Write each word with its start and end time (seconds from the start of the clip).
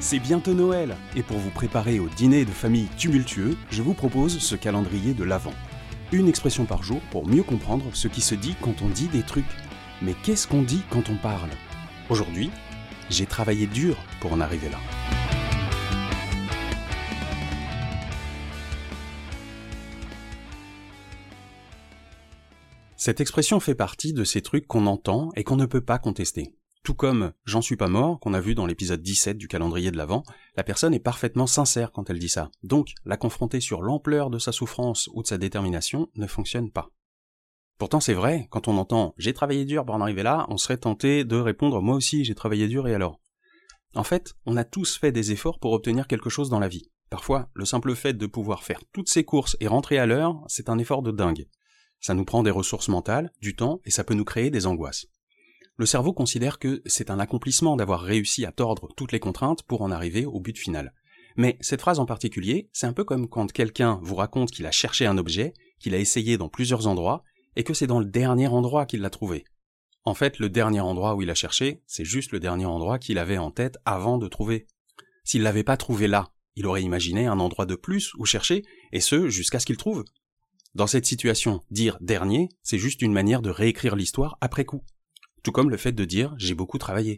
C'est 0.00 0.20
bientôt 0.20 0.54
Noël, 0.54 0.96
et 1.16 1.24
pour 1.24 1.38
vous 1.38 1.50
préparer 1.50 1.98
au 1.98 2.08
dîner 2.08 2.44
de 2.44 2.52
famille 2.52 2.86
tumultueux, 2.96 3.56
je 3.70 3.82
vous 3.82 3.94
propose 3.94 4.38
ce 4.38 4.54
calendrier 4.54 5.12
de 5.12 5.24
l'Avent. 5.24 5.52
Une 6.12 6.28
expression 6.28 6.66
par 6.66 6.84
jour 6.84 7.00
pour 7.10 7.26
mieux 7.26 7.42
comprendre 7.42 7.84
ce 7.94 8.06
qui 8.06 8.20
se 8.20 8.36
dit 8.36 8.54
quand 8.62 8.80
on 8.80 8.88
dit 8.88 9.08
des 9.08 9.24
trucs. 9.24 9.44
Mais 10.00 10.14
qu'est-ce 10.22 10.46
qu'on 10.46 10.62
dit 10.62 10.82
quand 10.88 11.10
on 11.10 11.16
parle? 11.16 11.50
Aujourd'hui, 12.10 12.50
j'ai 13.10 13.26
travaillé 13.26 13.66
dur 13.66 13.96
pour 14.20 14.32
en 14.32 14.40
arriver 14.40 14.68
là. 14.68 14.78
Cette 22.96 23.20
expression 23.20 23.58
fait 23.58 23.74
partie 23.74 24.12
de 24.12 24.22
ces 24.22 24.42
trucs 24.42 24.68
qu'on 24.68 24.86
entend 24.86 25.30
et 25.34 25.42
qu'on 25.42 25.56
ne 25.56 25.66
peut 25.66 25.84
pas 25.84 25.98
contester. 25.98 26.52
Tout 26.88 26.94
comme 26.94 27.34
J'en 27.44 27.60
suis 27.60 27.76
pas 27.76 27.88
mort, 27.90 28.18
qu'on 28.18 28.32
a 28.32 28.40
vu 28.40 28.54
dans 28.54 28.64
l'épisode 28.64 29.02
17 29.02 29.36
du 29.36 29.46
calendrier 29.46 29.90
de 29.90 29.98
l'Avent, 29.98 30.22
la 30.56 30.64
personne 30.64 30.94
est 30.94 30.98
parfaitement 30.98 31.46
sincère 31.46 31.92
quand 31.92 32.08
elle 32.08 32.18
dit 32.18 32.30
ça. 32.30 32.50
Donc, 32.62 32.94
la 33.04 33.18
confronter 33.18 33.60
sur 33.60 33.82
l'ampleur 33.82 34.30
de 34.30 34.38
sa 34.38 34.52
souffrance 34.52 35.10
ou 35.12 35.20
de 35.20 35.26
sa 35.26 35.36
détermination 35.36 36.08
ne 36.16 36.26
fonctionne 36.26 36.70
pas. 36.70 36.88
Pourtant, 37.76 38.00
c'est 38.00 38.14
vrai, 38.14 38.48
quand 38.50 38.68
on 38.68 38.78
entend 38.78 39.14
J'ai 39.18 39.34
travaillé 39.34 39.66
dur 39.66 39.84
pour 39.84 39.96
en 39.96 40.00
arriver 40.00 40.22
là, 40.22 40.46
on 40.48 40.56
serait 40.56 40.78
tenté 40.78 41.26
de 41.26 41.36
répondre 41.36 41.82
Moi 41.82 41.94
aussi, 41.94 42.24
j'ai 42.24 42.34
travaillé 42.34 42.68
dur 42.68 42.88
et 42.88 42.94
alors? 42.94 43.20
En 43.94 44.02
fait, 44.02 44.32
on 44.46 44.56
a 44.56 44.64
tous 44.64 44.96
fait 44.96 45.12
des 45.12 45.30
efforts 45.30 45.58
pour 45.58 45.72
obtenir 45.72 46.06
quelque 46.06 46.30
chose 46.30 46.48
dans 46.48 46.58
la 46.58 46.68
vie. 46.68 46.90
Parfois, 47.10 47.50
le 47.52 47.66
simple 47.66 47.94
fait 47.96 48.14
de 48.14 48.26
pouvoir 48.26 48.62
faire 48.62 48.80
toutes 48.94 49.10
ses 49.10 49.24
courses 49.24 49.58
et 49.60 49.68
rentrer 49.68 49.98
à 49.98 50.06
l'heure, 50.06 50.42
c'est 50.46 50.70
un 50.70 50.78
effort 50.78 51.02
de 51.02 51.12
dingue. 51.12 51.48
Ça 52.00 52.14
nous 52.14 52.24
prend 52.24 52.42
des 52.42 52.50
ressources 52.50 52.88
mentales, 52.88 53.30
du 53.42 53.54
temps, 53.54 53.82
et 53.84 53.90
ça 53.90 54.04
peut 54.04 54.14
nous 54.14 54.24
créer 54.24 54.48
des 54.48 54.66
angoisses. 54.66 55.06
Le 55.78 55.86
cerveau 55.86 56.12
considère 56.12 56.58
que 56.58 56.82
c'est 56.86 57.08
un 57.08 57.20
accomplissement 57.20 57.76
d'avoir 57.76 58.00
réussi 58.00 58.44
à 58.44 58.50
tordre 58.50 58.88
toutes 58.96 59.12
les 59.12 59.20
contraintes 59.20 59.62
pour 59.62 59.82
en 59.82 59.92
arriver 59.92 60.26
au 60.26 60.40
but 60.40 60.58
final. 60.58 60.92
Mais 61.36 61.56
cette 61.60 61.80
phrase 61.80 62.00
en 62.00 62.04
particulier, 62.04 62.68
c'est 62.72 62.88
un 62.88 62.92
peu 62.92 63.04
comme 63.04 63.28
quand 63.28 63.52
quelqu'un 63.52 64.00
vous 64.02 64.16
raconte 64.16 64.50
qu'il 64.50 64.66
a 64.66 64.72
cherché 64.72 65.06
un 65.06 65.18
objet, 65.18 65.54
qu'il 65.78 65.94
a 65.94 65.98
essayé 65.98 66.36
dans 66.36 66.48
plusieurs 66.48 66.88
endroits, 66.88 67.22
et 67.54 67.62
que 67.62 67.74
c'est 67.74 67.86
dans 67.86 68.00
le 68.00 68.06
dernier 68.06 68.48
endroit 68.48 68.86
qu'il 68.86 69.02
l'a 69.02 69.10
trouvé. 69.10 69.44
En 70.04 70.14
fait, 70.14 70.40
le 70.40 70.48
dernier 70.48 70.80
endroit 70.80 71.14
où 71.14 71.22
il 71.22 71.30
a 71.30 71.34
cherché, 71.34 71.80
c'est 71.86 72.04
juste 72.04 72.32
le 72.32 72.40
dernier 72.40 72.66
endroit 72.66 72.98
qu'il 72.98 73.18
avait 73.18 73.38
en 73.38 73.52
tête 73.52 73.78
avant 73.84 74.18
de 74.18 74.26
trouver. 74.26 74.66
S'il 75.22 75.42
l'avait 75.42 75.62
pas 75.62 75.76
trouvé 75.76 76.08
là, 76.08 76.32
il 76.56 76.66
aurait 76.66 76.82
imaginé 76.82 77.26
un 77.26 77.38
endroit 77.38 77.66
de 77.66 77.76
plus 77.76 78.14
où 78.14 78.24
chercher, 78.24 78.64
et 78.90 79.00
ce, 79.00 79.28
jusqu'à 79.28 79.60
ce 79.60 79.66
qu'il 79.66 79.76
trouve. 79.76 80.04
Dans 80.74 80.88
cette 80.88 81.06
situation, 81.06 81.62
dire 81.70 81.98
dernier, 82.00 82.48
c'est 82.64 82.78
juste 82.78 83.00
une 83.00 83.12
manière 83.12 83.42
de 83.42 83.50
réécrire 83.50 83.94
l'histoire 83.94 84.38
après 84.40 84.64
coup. 84.64 84.82
Tout 85.42 85.52
comme 85.52 85.70
le 85.70 85.76
fait 85.76 85.92
de 85.92 86.04
dire 86.04 86.34
j'ai 86.38 86.54
beaucoup 86.54 86.78
travaillé. 86.78 87.16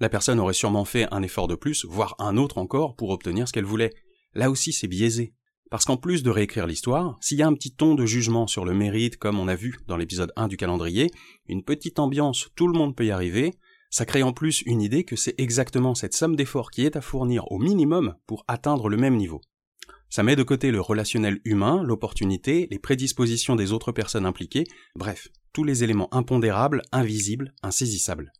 La 0.00 0.08
personne 0.08 0.40
aurait 0.40 0.54
sûrement 0.54 0.84
fait 0.84 1.06
un 1.12 1.22
effort 1.22 1.48
de 1.48 1.54
plus, 1.54 1.84
voire 1.84 2.16
un 2.18 2.36
autre 2.36 2.58
encore, 2.58 2.96
pour 2.96 3.10
obtenir 3.10 3.46
ce 3.46 3.52
qu'elle 3.52 3.64
voulait. 3.64 3.92
Là 4.34 4.50
aussi, 4.50 4.72
c'est 4.72 4.88
biaisé. 4.88 5.34
Parce 5.70 5.84
qu'en 5.84 5.96
plus 5.96 6.22
de 6.22 6.30
réécrire 6.30 6.66
l'histoire, 6.66 7.16
s'il 7.20 7.38
y 7.38 7.42
a 7.42 7.46
un 7.46 7.54
petit 7.54 7.74
ton 7.74 7.94
de 7.94 8.06
jugement 8.06 8.46
sur 8.46 8.64
le 8.64 8.74
mérite, 8.74 9.16
comme 9.16 9.38
on 9.38 9.48
a 9.48 9.54
vu 9.54 9.78
dans 9.86 9.96
l'épisode 9.96 10.32
1 10.36 10.48
du 10.48 10.56
calendrier, 10.56 11.10
une 11.48 11.64
petite 11.64 11.98
ambiance, 11.98 12.48
tout 12.54 12.68
le 12.68 12.78
monde 12.78 12.96
peut 12.96 13.06
y 13.06 13.10
arriver, 13.10 13.54
ça 13.90 14.04
crée 14.04 14.24
en 14.24 14.32
plus 14.32 14.62
une 14.62 14.82
idée 14.82 15.04
que 15.04 15.16
c'est 15.16 15.34
exactement 15.38 15.94
cette 15.94 16.14
somme 16.14 16.36
d'efforts 16.36 16.70
qui 16.70 16.84
est 16.84 16.96
à 16.96 17.00
fournir 17.00 17.50
au 17.52 17.58
minimum 17.58 18.16
pour 18.26 18.44
atteindre 18.48 18.88
le 18.88 18.96
même 18.96 19.16
niveau. 19.16 19.40
Ça 20.10 20.22
met 20.22 20.36
de 20.36 20.42
côté 20.42 20.70
le 20.70 20.80
relationnel 20.80 21.40
humain, 21.44 21.82
l'opportunité, 21.82 22.68
les 22.70 22.78
prédispositions 22.78 23.56
des 23.56 23.72
autres 23.72 23.92
personnes 23.92 24.26
impliquées, 24.26 24.64
bref, 24.96 25.28
tous 25.54 25.64
les 25.64 25.84
éléments 25.84 26.12
impondérables, 26.12 26.82
invisibles, 26.92 27.54
insaisissables. 27.62 28.32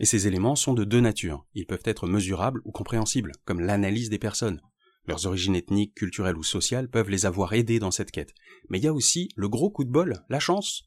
Et 0.00 0.04
ces 0.04 0.26
éléments 0.26 0.56
sont 0.56 0.74
de 0.74 0.84
deux 0.84 1.00
natures. 1.00 1.46
Ils 1.54 1.64
peuvent 1.64 1.78
être 1.84 2.08
mesurables 2.08 2.60
ou 2.64 2.72
compréhensibles, 2.72 3.32
comme 3.44 3.60
l'analyse 3.60 4.10
des 4.10 4.18
personnes. 4.18 4.60
Leurs 5.06 5.26
origines 5.26 5.54
ethniques, 5.54 5.94
culturelles 5.94 6.36
ou 6.36 6.42
sociales 6.42 6.90
peuvent 6.90 7.08
les 7.08 7.24
avoir 7.24 7.52
aidés 7.52 7.78
dans 7.78 7.92
cette 7.92 8.10
quête. 8.10 8.34
Mais 8.68 8.78
il 8.78 8.84
y 8.84 8.88
a 8.88 8.92
aussi 8.92 9.28
le 9.36 9.48
gros 9.48 9.70
coup 9.70 9.84
de 9.84 9.90
bol, 9.90 10.24
la 10.28 10.40
chance. 10.40 10.82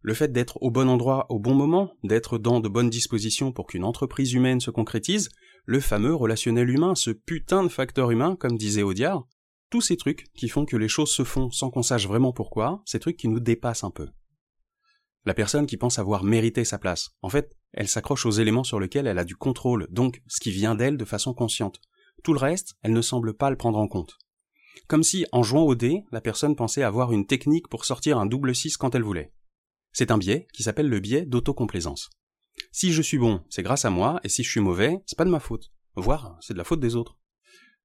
Le 0.00 0.14
fait 0.14 0.30
d'être 0.30 0.62
au 0.62 0.70
bon 0.70 0.88
endroit 0.88 1.26
au 1.30 1.40
bon 1.40 1.54
moment, 1.54 1.92
d'être 2.04 2.38
dans 2.38 2.60
de 2.60 2.68
bonnes 2.68 2.88
dispositions 2.88 3.50
pour 3.50 3.66
qu'une 3.66 3.84
entreprise 3.84 4.32
humaine 4.32 4.60
se 4.60 4.70
concrétise, 4.70 5.30
le 5.66 5.80
fameux 5.80 6.14
relationnel 6.14 6.70
humain, 6.70 6.94
ce 6.94 7.10
putain 7.10 7.64
de 7.64 7.68
facteur 7.68 8.12
humain, 8.12 8.36
comme 8.36 8.56
disait 8.56 8.84
Audiard, 8.84 9.26
tous 9.68 9.80
ces 9.80 9.96
trucs 9.96 10.32
qui 10.34 10.48
font 10.48 10.64
que 10.64 10.76
les 10.76 10.88
choses 10.88 11.10
se 11.10 11.24
font 11.24 11.50
sans 11.50 11.70
qu'on 11.70 11.82
sache 11.82 12.06
vraiment 12.06 12.32
pourquoi, 12.32 12.82
ces 12.86 13.00
trucs 13.00 13.16
qui 13.16 13.28
nous 13.28 13.40
dépassent 13.40 13.84
un 13.84 13.90
peu. 13.90 14.08
La 15.28 15.34
personne 15.34 15.66
qui 15.66 15.76
pense 15.76 15.98
avoir 15.98 16.24
mérité 16.24 16.64
sa 16.64 16.78
place, 16.78 17.10
en 17.20 17.28
fait, 17.28 17.54
elle 17.74 17.86
s'accroche 17.86 18.24
aux 18.24 18.30
éléments 18.30 18.64
sur 18.64 18.80
lesquels 18.80 19.06
elle 19.06 19.18
a 19.18 19.26
du 19.26 19.36
contrôle, 19.36 19.86
donc 19.90 20.22
ce 20.26 20.40
qui 20.40 20.50
vient 20.50 20.74
d'elle 20.74 20.96
de 20.96 21.04
façon 21.04 21.34
consciente. 21.34 21.82
Tout 22.24 22.32
le 22.32 22.38
reste, 22.38 22.76
elle 22.80 22.94
ne 22.94 23.02
semble 23.02 23.34
pas 23.34 23.50
le 23.50 23.58
prendre 23.58 23.78
en 23.78 23.88
compte. 23.88 24.16
Comme 24.86 25.02
si, 25.02 25.26
en 25.30 25.42
jouant 25.42 25.64
au 25.64 25.74
dé, 25.74 26.02
la 26.12 26.22
personne 26.22 26.56
pensait 26.56 26.82
avoir 26.82 27.12
une 27.12 27.26
technique 27.26 27.68
pour 27.68 27.84
sortir 27.84 28.16
un 28.16 28.24
double 28.24 28.54
6 28.54 28.78
quand 28.78 28.94
elle 28.94 29.02
voulait. 29.02 29.34
C'est 29.92 30.10
un 30.10 30.16
biais 30.16 30.48
qui 30.54 30.62
s'appelle 30.62 30.88
le 30.88 30.98
biais 30.98 31.26
d'autocomplaisance. 31.26 32.08
Si 32.72 32.94
je 32.94 33.02
suis 33.02 33.18
bon, 33.18 33.42
c'est 33.50 33.62
grâce 33.62 33.84
à 33.84 33.90
moi, 33.90 34.20
et 34.24 34.30
si 34.30 34.42
je 34.42 34.50
suis 34.50 34.60
mauvais, 34.60 34.96
c'est 35.04 35.18
pas 35.18 35.26
de 35.26 35.30
ma 35.30 35.40
faute. 35.40 35.70
Voire, 35.94 36.38
c'est 36.40 36.54
de 36.54 36.58
la 36.58 36.64
faute 36.64 36.80
des 36.80 36.96
autres. 36.96 37.18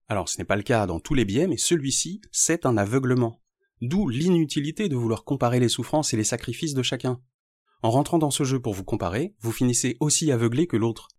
Alors 0.07 0.29
ce 0.29 0.37
n'est 0.37 0.45
pas 0.45 0.55
le 0.55 0.63
cas 0.63 0.87
dans 0.87 1.01
tous 1.01 1.13
les 1.13 1.25
biais, 1.25 1.47
mais 1.47 1.57
celui-ci, 1.57 2.21
c'est 2.31 2.65
un 2.65 2.77
aveuglement. 2.77 3.41
D'où 3.81 4.07
l'inutilité 4.07 4.87
de 4.87 4.95
vouloir 4.95 5.25
comparer 5.25 5.59
les 5.59 5.67
souffrances 5.67 6.13
et 6.13 6.17
les 6.17 6.23
sacrifices 6.23 6.73
de 6.73 6.83
chacun. 6.83 7.19
En 7.83 7.91
rentrant 7.91 8.17
dans 8.17 8.31
ce 8.31 8.45
jeu 8.45 8.61
pour 8.61 8.73
vous 8.73 8.85
comparer, 8.85 9.35
vous 9.41 9.51
finissez 9.51 9.97
aussi 9.99 10.31
aveuglé 10.31 10.67
que 10.67 10.77
l'autre. 10.77 11.09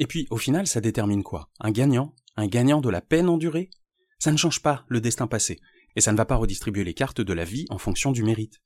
Et 0.00 0.06
puis, 0.06 0.26
au 0.30 0.36
final, 0.36 0.66
ça 0.66 0.80
détermine 0.80 1.22
quoi? 1.22 1.50
Un 1.60 1.70
gagnant? 1.70 2.16
Un 2.36 2.48
gagnant 2.48 2.80
de 2.80 2.88
la 2.90 3.00
peine 3.00 3.28
endurée? 3.28 3.70
Ça 4.18 4.32
ne 4.32 4.36
change 4.36 4.60
pas 4.60 4.84
le 4.88 5.00
destin 5.00 5.28
passé, 5.28 5.60
et 5.94 6.00
ça 6.00 6.10
ne 6.10 6.16
va 6.16 6.24
pas 6.24 6.34
redistribuer 6.34 6.82
les 6.82 6.94
cartes 6.94 7.20
de 7.20 7.32
la 7.32 7.44
vie 7.44 7.66
en 7.70 7.78
fonction 7.78 8.10
du 8.10 8.24
mérite. 8.24 8.60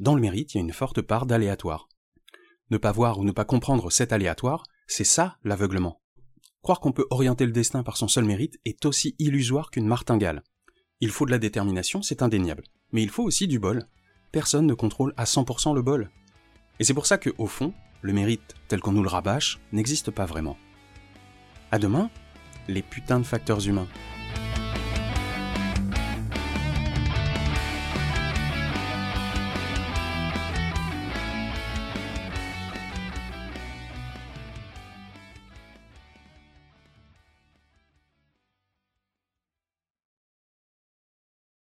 Dans 0.00 0.14
le 0.14 0.20
mérite, 0.20 0.52
il 0.52 0.58
y 0.58 0.60
a 0.60 0.64
une 0.64 0.72
forte 0.72 1.00
part 1.00 1.24
d'aléatoire. 1.24 1.88
Ne 2.70 2.76
pas 2.76 2.92
voir 2.92 3.18
ou 3.18 3.24
ne 3.24 3.32
pas 3.32 3.46
comprendre 3.46 3.90
cet 3.90 4.12
aléatoire, 4.12 4.64
c'est 4.86 5.02
ça 5.04 5.38
l'aveuglement. 5.44 6.02
Croire 6.60 6.80
qu'on 6.80 6.92
peut 6.92 7.06
orienter 7.08 7.46
le 7.46 7.52
destin 7.52 7.82
par 7.82 7.96
son 7.96 8.06
seul 8.06 8.24
mérite 8.24 8.60
est 8.66 8.84
aussi 8.84 9.16
illusoire 9.18 9.70
qu'une 9.70 9.86
martingale. 9.86 10.44
Il 11.00 11.10
faut 11.10 11.24
de 11.24 11.30
la 11.30 11.38
détermination, 11.38 12.02
c'est 12.02 12.22
indéniable. 12.22 12.64
Mais 12.92 13.02
il 13.02 13.08
faut 13.08 13.24
aussi 13.24 13.48
du 13.48 13.58
bol. 13.58 13.88
Personne 14.30 14.66
ne 14.66 14.74
contrôle 14.74 15.14
à 15.16 15.24
100% 15.24 15.74
le 15.74 15.82
bol. 15.82 16.10
Et 16.78 16.84
c'est 16.84 16.94
pour 16.94 17.06
ça 17.06 17.18
que, 17.18 17.30
au 17.38 17.46
fond, 17.46 17.72
le 18.00 18.12
mérite, 18.12 18.54
tel 18.68 18.80
qu'on 18.80 18.92
nous 18.92 19.02
le 19.02 19.08
rabâche, 19.08 19.58
n'existe 19.72 20.10
pas 20.10 20.26
vraiment. 20.26 20.56
À 21.70 21.78
demain, 21.78 22.10
les 22.68 22.82
putains 22.82 23.18
de 23.18 23.24
facteurs 23.24 23.66
humains. 23.66 23.88